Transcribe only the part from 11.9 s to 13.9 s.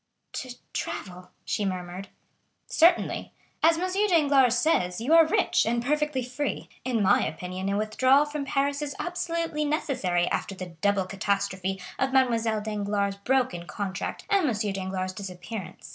of Mademoiselle Danglars' broken